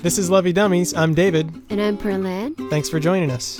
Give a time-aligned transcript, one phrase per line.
[0.00, 0.94] This is Lovey Dummies.
[0.94, 1.52] I'm David.
[1.68, 2.54] And I'm Perlan.
[2.70, 3.58] Thanks for joining us.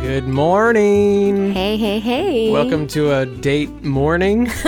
[0.00, 1.52] Good morning.
[1.52, 2.50] Hey, hey, hey.
[2.50, 4.50] Welcome to a date morning.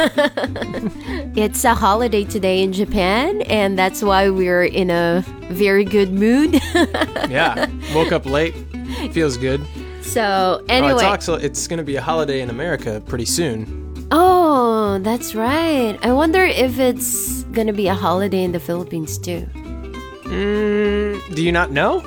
[1.36, 6.60] It's a holiday today in Japan, and that's why we're in a very good mood.
[7.28, 7.68] yeah.
[7.92, 8.54] Woke up late.
[9.10, 9.60] Feels good.
[10.04, 10.94] So, Oh, anyway.
[10.94, 13.80] it's also it's going to be a holiday in America pretty soon.
[14.12, 15.98] Oh, that's right.
[16.02, 19.48] I wonder if it's gonna be a holiday in the Philippines too.
[20.24, 22.00] Mm, do you not know?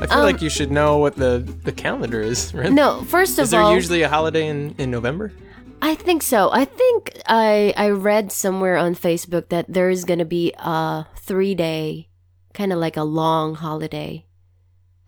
[0.00, 2.72] I feel Um, like you should know what the the calendar is, right?
[2.72, 5.32] No, first of all, Is there all, usually a holiday in in November?
[5.80, 6.50] I think so.
[6.52, 11.54] I think I I read somewhere on Facebook that there is gonna be a three
[11.54, 12.08] day,
[12.54, 14.25] kind of like a long holiday,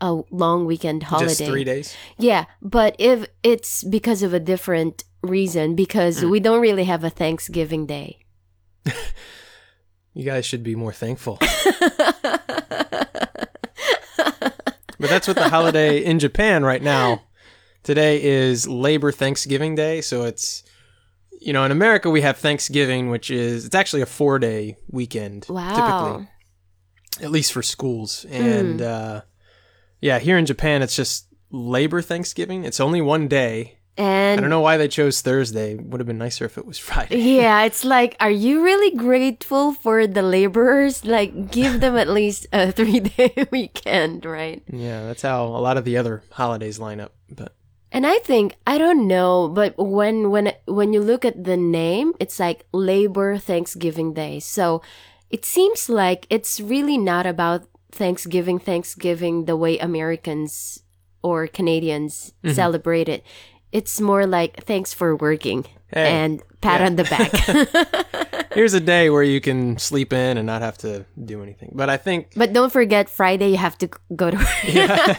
[0.01, 1.29] a long weekend holiday.
[1.29, 1.97] Just three days.
[2.19, 7.11] Yeah, but if it's because of a different reason, because we don't really have a
[7.11, 8.19] Thanksgiving Day.
[10.15, 11.39] You guys should be more thankful.
[15.01, 17.23] But that's what the holiday in Japan right now.
[17.85, 20.65] Today is Labor Thanksgiving Day, so it's
[21.41, 26.17] you know, in America we have Thanksgiving, which is it's actually a 4-day weekend Wow.
[26.17, 26.29] typically.
[27.25, 28.27] At least for schools.
[28.29, 29.21] And uh
[30.01, 32.65] yeah, here in Japan it's just Labor Thanksgiving.
[32.65, 33.75] It's only one day.
[33.97, 35.75] And I don't know why they chose Thursday.
[35.75, 37.19] Would have been nicer if it was Friday.
[37.19, 41.05] yeah, it's like, are you really grateful for the laborers?
[41.05, 44.63] Like, give them at least a three day weekend, right?
[44.71, 47.13] Yeah, that's how a lot of the other holidays line up.
[47.29, 47.57] But
[47.91, 52.13] And I think I don't know, but when when when you look at the name,
[52.21, 54.39] it's like Labor Thanksgiving Day.
[54.39, 54.81] So
[55.29, 60.83] it seems like it's really not about Thanksgiving, Thanksgiving the way Americans
[61.23, 62.55] or Canadians Mm-hmm.
[62.55, 63.25] celebrate it.
[63.73, 66.87] It's more like thanks for working Hey, and pat yeah.
[66.87, 67.33] on the back.
[68.55, 71.73] here's a day where you can sleep in and not have to do anything.
[71.75, 74.65] But I think but don't forget Friday you have to go to work.
[74.65, 75.15] yeah.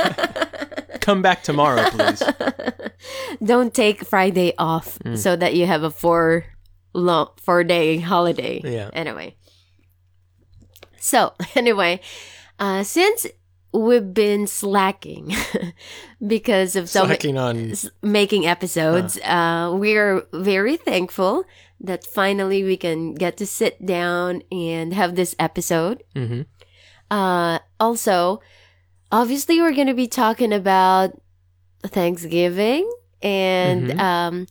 [1.02, 2.22] come back tomorrow, please.
[3.44, 5.18] don't take Friday off Mm.
[5.18, 6.46] so that you have a four
[6.94, 8.62] long four day holiday.
[8.64, 8.90] Yeah.
[8.94, 9.36] Anyway.
[11.00, 12.02] So anyway,
[12.60, 13.26] uh, since
[13.74, 15.34] we've been slacking
[16.26, 21.44] because of so ma- Slacking on s- making episodes, uh, we're very thankful
[21.82, 26.04] that finally we can get to sit down and have this episode.
[26.16, 26.46] Mhm.
[27.10, 28.42] Uh, also,
[29.12, 31.14] obviously, we're going to be talking about
[31.86, 32.90] Thanksgiving
[33.22, 34.00] and Mhm.
[34.00, 34.48] um,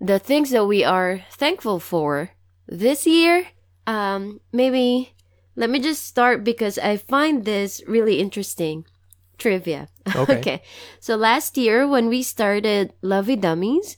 [0.00, 2.30] the things that we are thankful for
[2.68, 3.46] this year.
[3.86, 5.12] Um, maybe
[5.56, 8.84] let me just start because I find this really interesting
[9.38, 9.88] trivia.
[10.14, 10.62] Okay.
[11.00, 13.96] So last year when we started Lovey Dummies,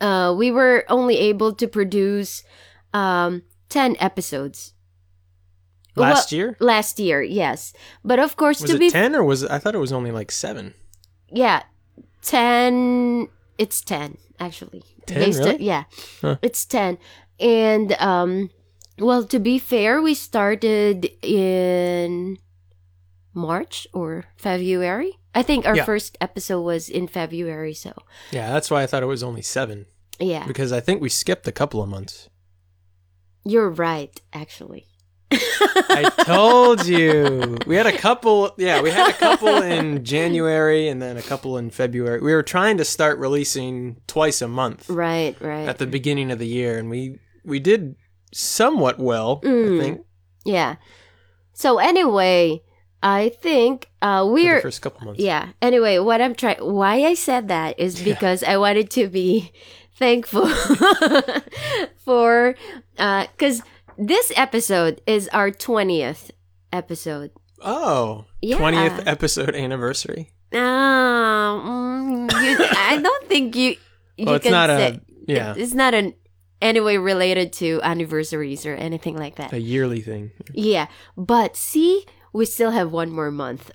[0.00, 2.44] uh, we were only able to produce
[2.94, 4.74] um, 10 episodes.
[5.96, 6.56] last Well, year.
[6.60, 7.72] Last year, yes.
[8.04, 9.92] But of course, Was to it be ten or was it, I thought it was
[9.92, 10.74] only like seven?
[11.32, 11.62] yeah,
[12.22, 14.82] 10 it's 10 actually.
[15.06, 15.64] 10, Based really?
[15.64, 15.84] yeah.
[16.20, 16.36] Huh.
[16.42, 16.98] It's 10.
[17.40, 18.50] And um
[19.00, 22.38] well, to be fair, we started in
[23.34, 25.12] March or February.
[25.34, 25.84] I think our Yeah.
[25.84, 27.92] first episode was in February, so
[28.32, 29.86] Yeah, that's why I thought it was only seven
[30.18, 30.46] yeah.
[30.46, 32.28] because I think we skipped a couple of months.
[33.44, 34.86] You're right, actually.
[35.30, 37.58] I told you.
[37.66, 38.52] We had a couple.
[38.56, 42.20] Yeah, we had a couple in January and then a couple in February.
[42.20, 45.68] We were trying to start releasing twice a month Right, right.
[45.68, 47.94] at the beginning of the year, and we we did
[48.32, 49.40] somewhat well.
[49.40, 49.76] Mm.
[49.76, 50.00] I think
[50.44, 50.76] yeah.
[51.52, 52.62] So anyway,
[53.02, 55.20] I think uh we're the first couple months.
[55.20, 55.50] Yeah.
[55.62, 59.52] Anyway, what I'm trying, why I said that is because I wanted to be
[59.96, 60.48] thankful
[61.96, 62.54] for,
[62.98, 63.62] uh, cause
[63.98, 66.30] this episode is our 20th
[66.72, 67.32] episode.
[67.60, 68.58] Oh, Yeah.
[68.58, 70.30] 20th episode anniversary.
[70.52, 73.76] Mm, you, I don't think you,
[74.16, 75.00] you Well, it's not say, a
[75.30, 76.14] yeah it's not an
[76.60, 79.52] anyway related to anniversaries or anything like that.
[79.52, 80.30] a yearly thing.
[80.52, 83.70] Yeah, but see, we still have one more month.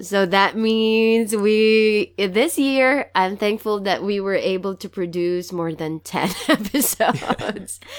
[0.00, 5.72] So that means we this year I'm thankful that we were able to produce more
[5.74, 7.80] than 10 episodes.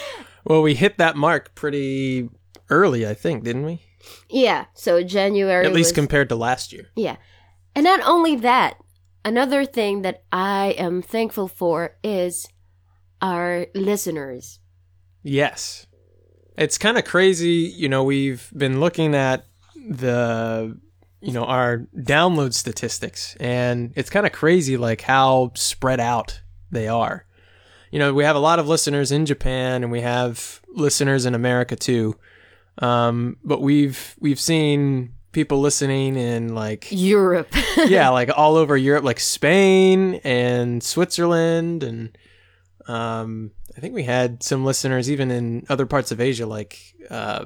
[0.45, 2.30] Well, we hit that mark pretty
[2.69, 3.81] early, I think, didn't we?
[4.30, 6.88] yeah, so January At least was- compared to last year.
[6.95, 7.18] Yeah.
[7.75, 8.77] And not only that,
[9.25, 12.47] another thing that I am thankful for is
[13.21, 14.60] our listeners.
[15.24, 15.88] Yes.
[16.57, 17.74] It's kind of crazy.
[17.75, 19.45] You know, we've been looking at
[19.75, 20.77] the
[21.21, 26.88] you know, our download statistics, and it's kind of crazy, like how spread out they
[26.88, 27.25] are.
[27.92, 31.36] You know, we have a lot of listeners in Japan, and we have listeners in
[31.36, 32.15] America too.
[32.77, 37.54] Um, but we've we've seen people listening in like Europe.
[37.77, 42.18] yeah, like all over Europe, like Spain and Switzerland, and
[42.89, 47.45] um, I think we had some listeners even in other parts of Asia, like uh,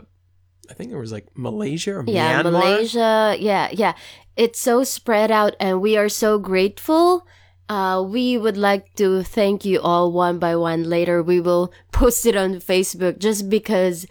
[0.69, 2.51] I think it was like Malaysia or yeah, Myanmar.
[2.51, 3.35] Malaysia.
[3.37, 3.93] Yeah, yeah.
[4.37, 7.27] It's so spread out, and we are so grateful.
[7.67, 10.85] Uh, we would like to thank you all one by one.
[10.85, 14.07] Later, we will post it on Facebook just because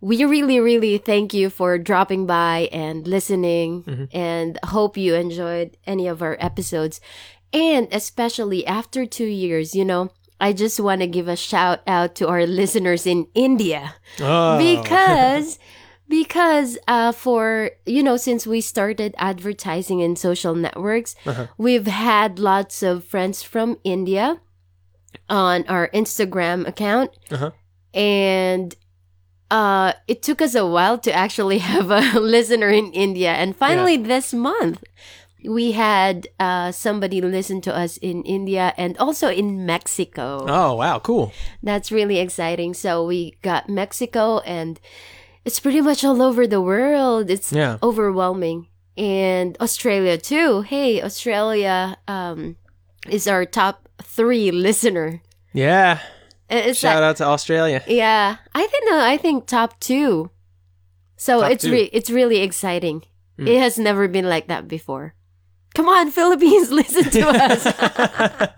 [0.00, 6.08] we really, really thank you for dropping by and listening and hope you enjoyed any
[6.08, 7.00] of our episodes.
[7.52, 10.10] And especially after two years, you know,
[10.42, 14.58] I just want to give a shout out to our listeners in India Oh.
[14.58, 15.58] because
[16.08, 21.46] because uh for you know since we started advertising in social networks Uh-huh.
[21.56, 24.36] we've had lots of friends from india
[25.30, 27.50] on our instagram account Uh-huh.
[27.94, 28.74] and
[29.50, 33.96] uh it took us a while to actually have a listener in india and finally
[33.96, 34.82] this month
[35.48, 40.98] we had uh somebody listen to us in india and also in mexico oh wow,
[40.98, 41.32] cool.
[41.62, 42.74] that's really exciting.
[42.74, 44.78] So we got Mexico and
[45.44, 47.30] it's pretty much all over the world.
[47.30, 47.78] It's Yeah.
[47.82, 48.68] overwhelming.
[48.96, 50.62] And Australia too.
[50.62, 52.56] Hey, Australia um
[53.08, 55.20] is our top 3 listener.
[55.52, 55.98] Yeah.
[56.50, 57.82] Uh, It's Shout like, out to Australia.
[57.88, 60.30] yeah, I think no, I think top 2.
[61.16, 61.72] So Top it's two.
[61.72, 63.02] re- it's really exciting.
[63.38, 63.46] Hmm.
[63.48, 65.14] It has never been like that before.
[65.74, 67.64] Come on, Philippines, listen to us.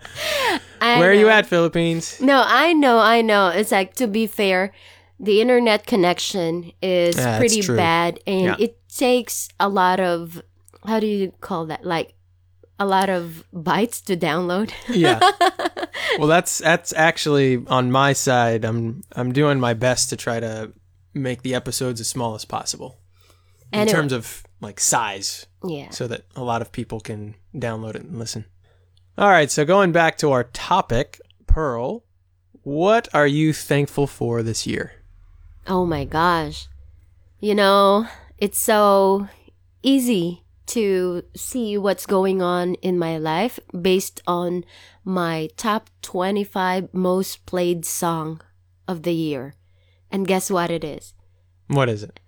[0.79, 2.19] Where are you at, Philippines?
[2.21, 3.47] No, I know, I know.
[3.49, 4.71] It's like to be fair,
[5.19, 8.55] the internet connection is Yeah, pretty bad and Yeah.
[8.59, 10.41] it takes a lot of
[10.85, 11.83] how do you call that?
[11.85, 12.13] Like
[12.79, 14.71] a lot of bytes to download.
[14.89, 15.19] Yeah.
[16.19, 18.63] well, that's that's actually on my side.
[18.65, 20.71] I'm I'm doing my best to try to
[21.13, 22.97] make the episodes as small as possible
[23.73, 23.95] in Anyway.
[23.95, 25.89] terms of like size, yeah.
[25.89, 28.45] so that a lot of people can download it and listen.
[29.17, 32.03] All right, so going back to our topic, Pearl,
[32.63, 34.93] what are you thankful for this year?
[35.67, 36.67] Oh my gosh.
[37.39, 38.07] You know,
[38.37, 39.27] it's so
[39.83, 44.65] easy to see what's going on in my life based on
[45.03, 48.41] my top 25 most played song
[48.87, 49.53] of the year.
[50.11, 51.13] And guess what it is?
[51.67, 52.19] What is it?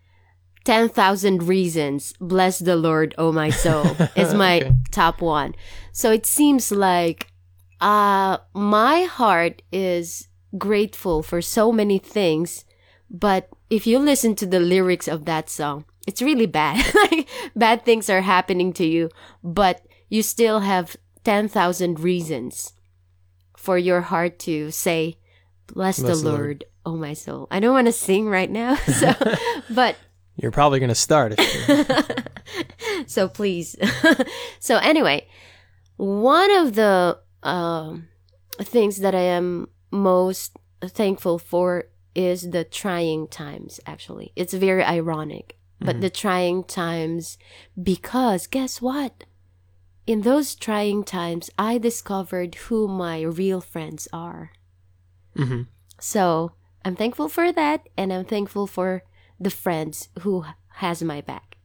[0.68, 3.86] 10,000 Reasons, Bless the Lord, Oh My Soul,
[4.18, 4.74] is my Okay.
[4.92, 5.56] top one.
[5.94, 7.32] So it seems like
[7.80, 10.28] uh, my heart is
[10.58, 12.66] grateful for so many things,
[13.10, 16.84] but if you listen to the lyrics of that song, it's really bad.
[17.12, 19.10] like, bad things are happening to you,
[19.42, 22.74] but you still have 10,000 reasons
[23.56, 25.16] for your heart to say,
[25.68, 26.66] Bless, Bless the Lord, Lord.
[26.86, 27.48] oh my soul.
[27.52, 29.14] I don't want to sing right now, so,
[29.70, 29.96] but
[30.38, 31.34] You're probably going to start
[33.08, 33.76] so please.
[34.60, 35.28] so anyway,
[35.98, 38.08] one of the um,
[38.62, 43.80] things that I am most thankful for is the trying times.
[43.86, 47.38] Actually, it's very ironic, but the trying times
[47.82, 49.24] because guess what?
[50.06, 54.52] In those trying times, I discovered who my real friends are.
[55.36, 55.64] hmm
[56.00, 56.54] So
[56.86, 59.04] I'm thankful for that, and I'm thankful for
[59.40, 61.58] the friends who has my back,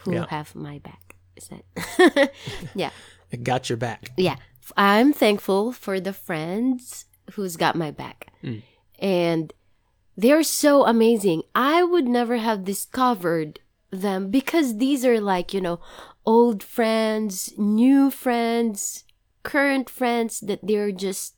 [0.00, 0.26] who Yeah.
[0.28, 1.16] have my back.
[1.36, 2.32] Is that?
[2.74, 2.90] yeah,
[3.42, 4.10] got your back.
[4.16, 4.36] yeah.
[4.76, 8.62] I'm thankful for the friends who's got my back, Mm.
[8.98, 9.52] and
[10.16, 11.42] they're so amazing.
[11.54, 13.58] I would never have discovered
[13.90, 15.80] them because these are like you know
[16.24, 19.04] old friends, new friends,
[19.42, 21.34] current friends that they're just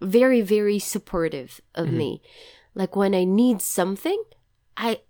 [0.00, 2.20] very very supportive of me
[2.74, 4.22] like when i need something
[4.76, 5.00] i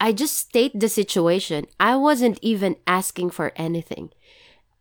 [0.00, 4.10] i just state the situation i wasn't even asking for anything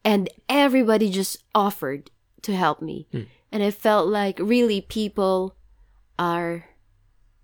[0.04, 2.10] and everybody just offered
[2.42, 3.24] to help me Hmm.
[3.52, 5.56] and i felt like really people
[6.18, 6.66] are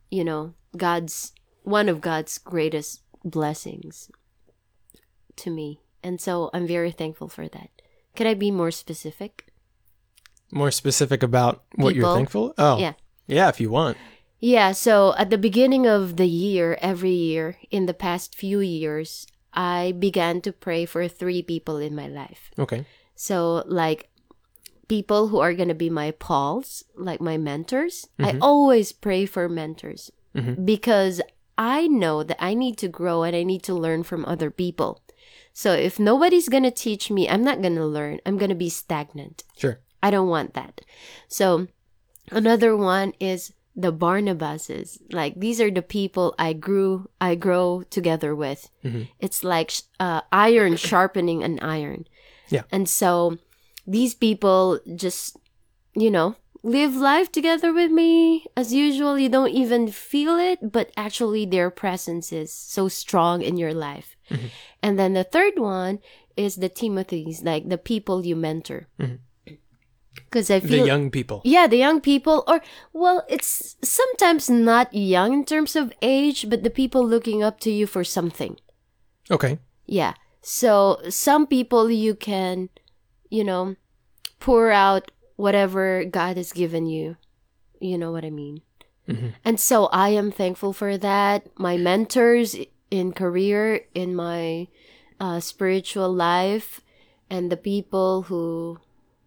[0.09, 4.09] you know god's one of god's greatest blessings
[5.35, 7.69] to me and so i'm very thankful for that
[8.15, 9.45] could i be more specific
[10.51, 12.53] More specific about what you're thankful?
[12.57, 12.77] Oh.
[12.79, 12.93] Yeah.
[13.27, 13.97] Yeah, if you want.
[14.39, 19.25] Yeah, so at the beginning of the year, every year, in the past few years,
[19.53, 22.51] I began to pray for three people in my life.
[22.59, 22.85] Okay.
[23.15, 24.09] So, like,
[24.87, 28.07] people who are going to be my pals, like my mentors.
[28.19, 30.63] I always pray for mentors Mhm.
[30.65, 31.19] because
[31.57, 35.01] I know that I need to grow and I need to learn from other people.
[35.53, 38.19] So if nobody's gonna teach me, I'm not gonna learn.
[38.27, 39.43] I'm gonna be stagnant.
[39.57, 39.79] Sure.
[40.03, 40.81] I don't want that.
[41.27, 41.65] So
[42.31, 44.97] another one is the Barnabases.
[45.13, 48.69] Like these are the people I grew, I grow together with.
[48.83, 49.07] Mhm.
[49.19, 52.07] It's like uh, iron sharpening an iron.
[52.49, 52.63] Yeah.
[52.71, 53.37] And so
[53.85, 55.37] these people just,
[55.95, 59.19] you know, live life together with me as usual.
[59.19, 64.17] You don't even feel it, but actually their presence is so strong in your life.
[64.31, 64.47] Mm-hmm.
[64.81, 65.99] And then the third one
[66.35, 68.87] is the Timothys, like the people you mentor.
[68.99, 69.19] Mhm.
[70.25, 71.41] Because I feel The young people.
[71.45, 72.61] yeah, the young people, or
[72.93, 77.71] well, it's sometimes not young in terms of age, but the people looking up to
[77.71, 78.57] you for something.
[79.31, 79.59] Okay.
[79.85, 80.13] Yeah.
[80.41, 82.69] So some people you can,
[83.29, 83.75] you know,
[84.39, 87.17] pour out whatever God has given you.
[87.79, 88.61] You know what I mean?
[89.07, 89.33] Mhm.
[89.45, 91.47] And so I am thankful for that.
[91.57, 92.55] My mentors
[92.91, 94.67] in career, in my
[95.19, 96.81] uh, spiritual life,
[97.29, 98.79] and the people who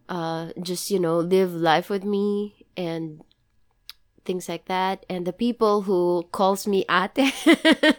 [0.09, 3.21] uh, just, you know, live life with me and
[4.25, 5.05] things like that.
[5.09, 7.17] And the people who calls me ate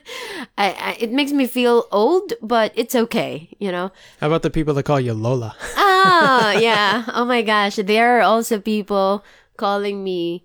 [0.56, 3.90] I, I it makes me feel old but it's okay you know?
[4.20, 5.56] How about the people that call you Lola?
[5.76, 7.04] ah yeah.
[7.14, 7.76] Oh my gosh.
[7.76, 9.24] There are also people
[9.56, 10.44] calling me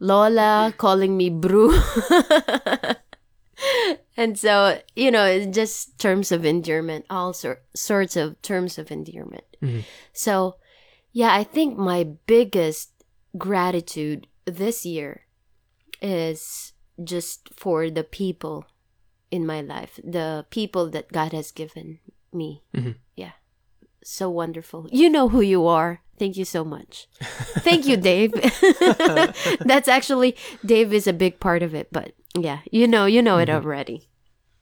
[0.00, 1.76] lola calling me bru.
[4.16, 8.90] And so you know it's just terms of endearment all sor- sorts of terms of
[8.90, 9.44] endearment.
[9.62, 9.84] Mhm.
[10.12, 10.56] so
[11.12, 12.90] yeah i think my biggest
[13.36, 15.22] gratitude this year
[16.00, 16.72] is
[17.02, 18.66] just for the people
[19.30, 21.98] in my life the people that god has given
[22.32, 22.62] me.
[22.76, 22.96] Mhm.
[23.16, 23.32] yeah.
[24.04, 24.86] So wonderful.
[24.92, 26.00] You know who you are.
[26.18, 27.08] Thank you so much.
[27.64, 28.32] Thank you dave.
[29.64, 33.38] That's actually dave is a big part of it but yeah you know you know
[33.38, 34.08] it already.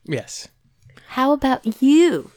[0.05, 0.49] Yes.
[1.19, 2.31] how about you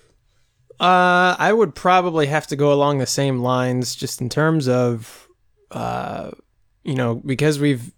[0.79, 5.27] Uh, I would probably have to go along the same lines, just in terms of,
[5.71, 6.31] uh,
[6.83, 7.91] you know, because we've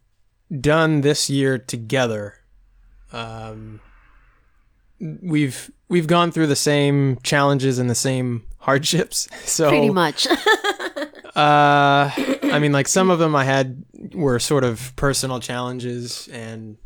[0.59, 2.35] done this year together.
[3.13, 3.81] Um,
[4.99, 9.27] we've we've gone through the same challenges and the same hardships.
[9.43, 10.27] So pretty much
[11.35, 12.11] Uh,
[12.43, 13.83] I mean, like some of them I had
[14.13, 16.77] were sort of personal challenges and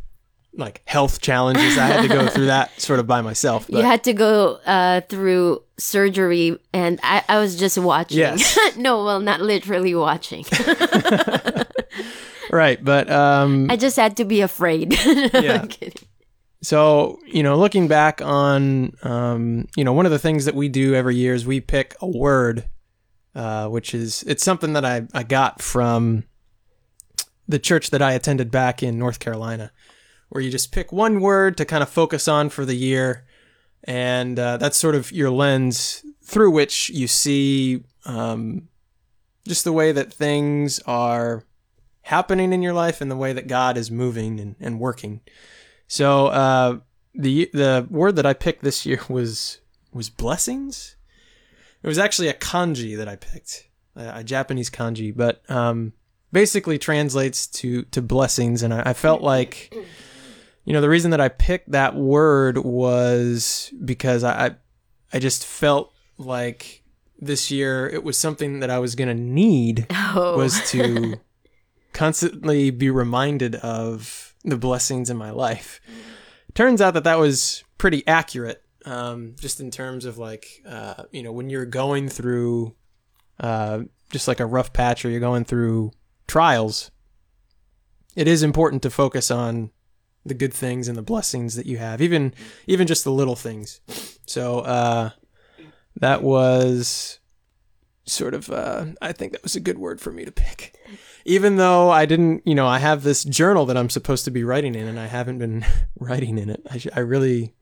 [0.57, 1.77] like health challenges.
[1.77, 3.67] I had to go through that sort of by myself.
[3.69, 8.57] But you had to go uh, through surgery and I, I was just watching Yes.
[8.77, 10.45] no well not literally watching
[12.51, 14.93] right, but um, i just had to be afraid
[15.33, 15.59] Yeah.
[15.61, 16.07] I'm kidding.
[16.61, 20.67] So, you know, looking back on, um, you know, one of the things that we
[20.67, 22.67] do every year is we pick a word,
[23.35, 26.23] uh, which is, it's something that I, I got from
[27.47, 29.71] the church that I attended back in North Carolina,
[30.35, 33.23] where you just pick one word to kind of focus on for the year.
[33.85, 38.67] And uh, that's sort of your lens through which you see um,
[39.47, 41.45] just the way that things are
[42.01, 45.21] happening in your life and the way that God is moving and, and working.
[45.87, 46.79] So uh,
[47.13, 49.61] the the word that I picked this year was
[49.93, 50.97] was blessings.
[51.81, 55.93] It was actually a kanji that I picked, a, a Japanese kanji, but um,
[56.33, 58.63] basically translates to to blessings.
[58.63, 59.73] And I, I felt like,
[60.65, 64.55] you know, the reason that I picked that word was because I
[65.13, 66.83] I, just felt like
[67.17, 71.19] this year it was something that I was gonna need oh was to
[71.93, 75.79] constantly be reminded of the blessings in my life.
[76.53, 81.21] Turns out that that was pretty accurate, um, just in terms of like, uh, you
[81.21, 82.75] know, when you're going through
[83.39, 85.91] uh, just like a rough patch or you're going through
[86.27, 86.91] trials,
[88.15, 89.71] it is important to focus on
[90.25, 92.33] the good things and the blessings that you have, even
[92.67, 93.79] even just the little things.
[94.25, 95.11] So uh,
[95.97, 97.19] that was
[98.05, 100.75] sort of uh, I think that was a good word for me to pick.
[101.25, 104.43] Even though I didn't, you know, I have this journal that I'm supposed to be
[104.43, 105.65] writing in, and I haven't been
[105.99, 106.61] writing in it.
[106.69, 107.53] I, sh- I really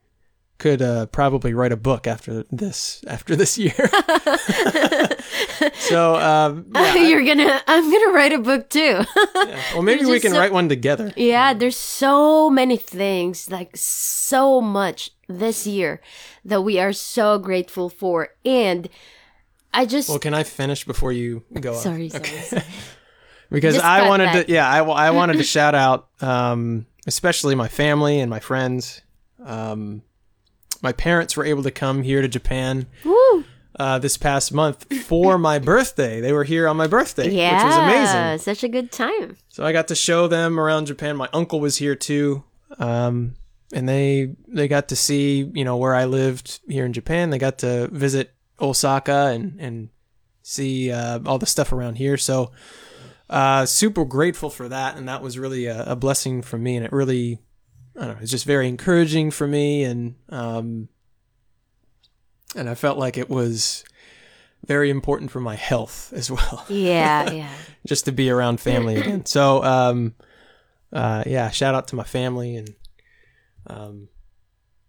[0.57, 3.73] could uh, probably write a book after this after this year.
[5.73, 9.01] so um, yeah, I- you're gonna i'm gonna write a book too
[9.35, 9.61] yeah.
[9.73, 11.13] well, maybe we can so- write one together.
[11.15, 16.01] Yeah, there's so many things, like so much this year
[16.45, 18.29] that we are so grateful for.
[18.45, 18.89] And
[19.73, 21.73] I just, Well, can I finish before you go?
[21.75, 22.63] sorry, sorry, sorry.
[23.49, 27.67] because Just I wanted to, yeah, I, I wanted to shout out, um, especially my
[27.67, 29.01] family and my friends.
[29.43, 30.03] Um,
[30.83, 32.85] my parents were able to come here to Japan
[33.79, 36.21] uh, this past month for my birthday.
[36.21, 38.37] They were here on my birthday, Yeah, which was amazing.
[38.39, 39.37] Such a good time.
[39.49, 41.15] So I got to show them around Japan.
[41.15, 42.43] My uncle was here too.
[42.77, 43.35] Um,
[43.73, 47.31] and they they got to see you know where I lived here in Japan.
[47.31, 49.89] They got to visit Osaka and and
[50.43, 52.17] see uh, all the stuff around here.
[52.17, 52.51] So
[53.29, 56.75] uh, super grateful for that, and that was really a, a, blessing for me.
[56.75, 57.39] And it really,
[57.95, 60.89] I don't know, it's just very encouraging for me, and um,
[62.55, 63.83] and I felt like it was
[64.65, 66.65] very important for my health as well.
[66.69, 67.49] Yeah, yeah.
[67.87, 69.25] just to be around family again.
[69.25, 70.15] So, um,
[70.91, 72.75] uh, yeah, shout out to my family, and
[73.67, 74.09] um,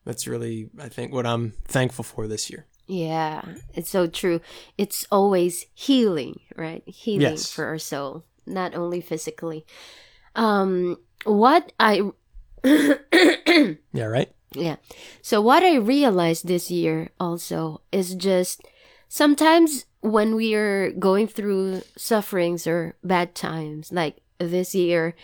[0.05, 2.67] that's really, I think, what I'm thankful for this year.
[2.87, 3.43] Yeah,
[3.75, 4.41] it's so true.
[4.77, 6.83] It's always healing, right?
[6.87, 7.51] Healing Yes.
[7.51, 9.65] for our soul, not only physically.
[10.37, 12.11] Um, what I
[13.93, 14.33] Yeah, right.
[14.55, 14.77] Yeah.
[15.23, 18.63] So what I realized this year also is just
[19.09, 25.15] sometimes when we are going through sufferings or bad times, like this year,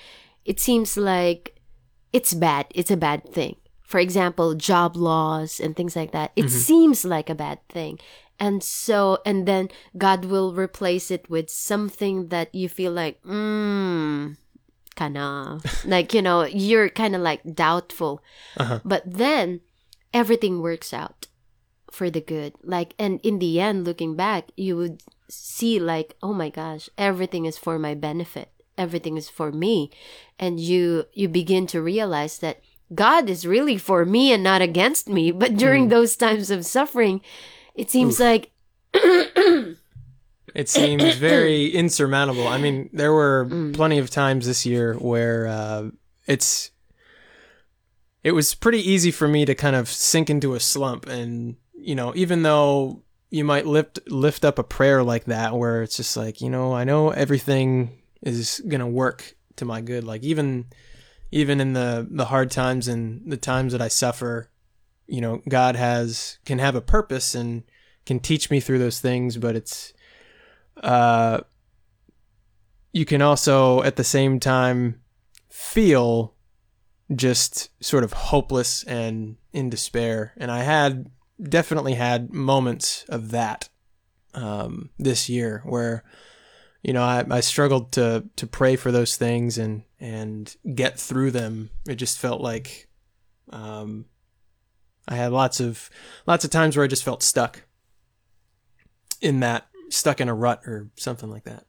[0.44, 1.56] it seems like
[2.12, 2.66] it's bad.
[2.75, 3.56] It's a bad thing.
[3.82, 6.30] For example, job loss and things like that.
[6.37, 7.99] It seems like a bad thing.
[8.38, 9.68] And so, and then
[9.99, 14.37] God will replace it with something that you feel like, mm,
[14.97, 18.23] kinda, like, you know, you're kind of like doubtful.
[18.56, 18.80] Uh-huh.
[18.85, 19.61] But then
[20.12, 21.26] everything works out
[21.90, 22.54] for the good.
[22.62, 27.47] Like, and in the end, looking back, you would see, like, oh my gosh, everything
[27.47, 28.50] is for my benefit.
[28.78, 29.90] Everything is for me.
[30.38, 32.61] And you, you begin to realize that
[32.94, 35.30] God is really for me and not against me.
[35.30, 37.20] But during those times of suffering,
[37.75, 38.50] it seems like,
[40.54, 42.49] It seems very insurmountable.
[42.49, 43.75] I mean, there were Mm.
[43.75, 45.90] plenty of times this year where uh,
[46.26, 46.71] it's
[48.23, 51.95] it was pretty easy for me to kind of sink into a slump, and you
[51.95, 56.16] know, even though you might lift lift up a prayer like that, where it's just
[56.16, 60.04] like, you know, I know everything is gonna work to my good.
[60.04, 60.66] Like even
[61.30, 64.50] even in the the hard times and the times that I suffer,
[65.07, 67.62] you know, God has can have a purpose and
[68.04, 69.92] can teach me through those things, but it's
[70.80, 71.40] uh,
[72.92, 75.00] you can also at the same time
[75.49, 76.35] feel
[77.14, 80.33] just sort of hopeless and in despair.
[80.37, 83.68] And I had definitely had moments of that
[84.35, 86.05] um, this year where
[86.83, 91.33] you know I, I struggled to to pray for those things and and get through
[91.33, 91.70] them.
[91.88, 92.88] It just felt like
[93.50, 94.07] um,
[95.09, 95.90] I had lots of
[96.26, 97.62] lots of times where I just felt stuck
[99.20, 101.66] in that stuck in a rut or something like that.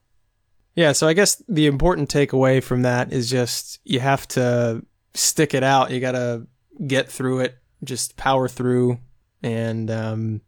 [0.74, 5.52] Yeah, so I guess the important takeaway from that is just you have to stick
[5.52, 5.90] it out.
[5.90, 6.46] You got to
[6.86, 8.98] get through it, just power through,
[9.42, 10.40] and um,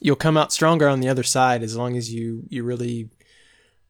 [0.00, 3.08] you'll come out stronger on the other side as long as you you really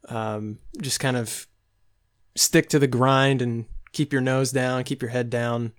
[0.08, 1.48] um, just kind of
[2.36, 5.72] stick to the grind and keep your nose down, keep your head down,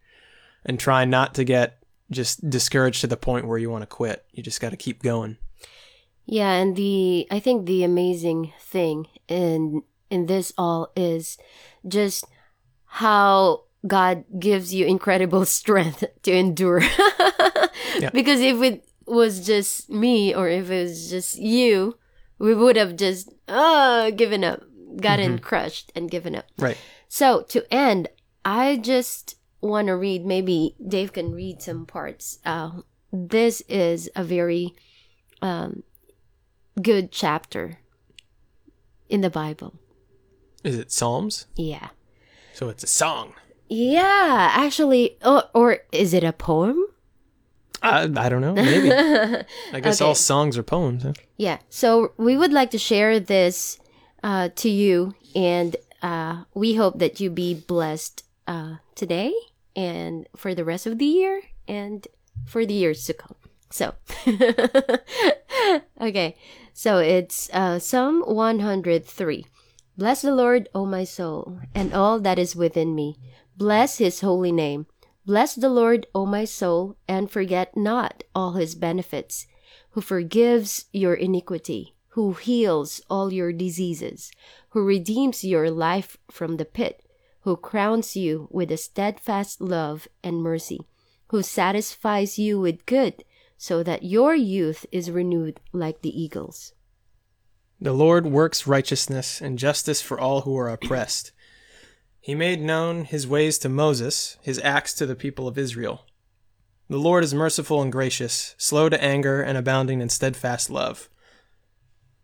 [0.66, 4.26] and try not to get just discouraged to the point where you want to quit.
[4.34, 5.38] You just got to keep going.
[6.28, 11.38] Yeah, and the I think the amazing thing in in this all is
[11.88, 12.26] just
[12.86, 16.82] how God gives you incredible strength to endure.
[17.98, 18.12] Yeah.
[18.14, 21.98] Because if it was just me or if it was just you,
[22.38, 24.62] we would have just uh given up,
[25.02, 26.46] gotten crushed and given up.
[26.60, 26.78] Right.
[27.08, 28.10] So to end,
[28.44, 30.26] I just want to read.
[30.26, 32.40] Maybe Dave can read some parts.
[32.46, 34.76] Uh, this is a very
[35.42, 35.84] um,
[36.82, 37.80] good chapter
[39.10, 39.74] in the Bible.
[40.64, 41.46] Is it Psalms?
[41.56, 41.90] Yeah,
[42.54, 43.34] So it's a song.
[43.70, 44.52] yeah.
[44.54, 46.84] Actually, or, or is it a poem?
[47.82, 48.54] I, I don't know.
[48.54, 48.92] Maybe.
[49.74, 51.04] I guess all songs are poems.
[51.04, 51.14] Huh?
[51.38, 51.60] Yeah.
[51.70, 53.78] So we would like to share this
[54.24, 59.32] uh, to you, and uh, we hope that you be blessed uh, today
[59.76, 62.08] and for the rest of the year and
[62.46, 63.36] for the years to come.
[63.70, 63.94] So,
[66.02, 66.36] okay.
[66.74, 69.46] So it's uh, Psalm 103.
[69.98, 73.18] Bless the Lord, O my soul, and all that is within me.
[73.58, 74.86] Bless his holy name.
[75.26, 79.48] Bless the Lord, O my soul, and forget not all his benefits
[79.92, 84.32] who forgives your iniquity, who heals all your diseases,
[84.70, 87.04] who redeems your life from the pit,
[87.42, 90.80] who crowns you with a steadfast love and mercy,
[91.30, 93.24] who satisfies you with good,
[93.58, 96.74] so that your youth is renewed like the eagles.
[97.80, 101.32] The Lord works righteousness and justice for all who are oppressed.
[102.20, 106.06] He made known his ways to Moses, his acts to the people of Israel.
[106.90, 111.10] The Lord is merciful and gracious, slow to anger, and abounding in steadfast love.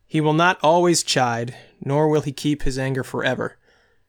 [0.05, 3.57] He will not always chide, nor will he keep his anger forever.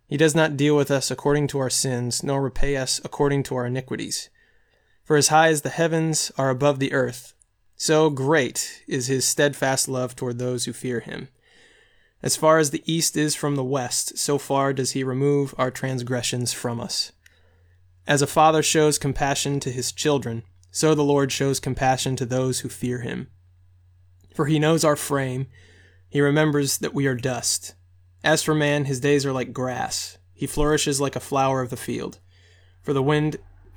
[0.06, 3.56] He does not deal with us according to our sins, nor repay us according to
[3.56, 4.30] our iniquities.
[5.05, 7.35] For as high as the heavens are above the earth,
[7.77, 11.29] so great is his steadfast love toward those who fear him.
[12.23, 15.71] As far as the east is from the west, so far does he remove our
[15.71, 17.12] transgressions from us.
[18.07, 22.61] As a father shows compassion to his children, so the Lord shows compassion to those
[22.61, 23.29] who fear him.
[24.35, 25.49] For he knows our frame,
[26.09, 27.75] he remembers that we are dust.
[28.23, 30.17] As for man, his days are like grass.
[30.33, 32.21] He flourishes like a flower of the field.
[32.81, 33.37] For the wind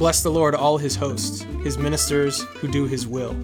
[0.00, 3.34] Bless the Lord, all his hosts, his ministers who do his will.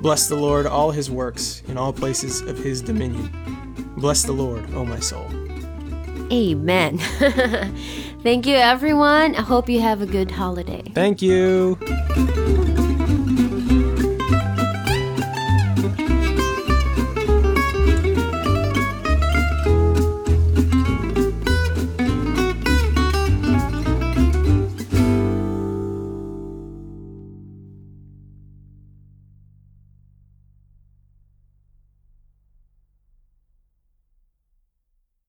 [0.00, 3.32] Bless the Lord, all his works, in all places of his dominion.
[3.96, 5.26] Bless the Lord, O my soul.
[6.30, 6.98] Amen.
[8.22, 9.34] Thank you, everyone.
[9.34, 10.84] I hope you have a good holiday.
[10.94, 11.76] Thank you.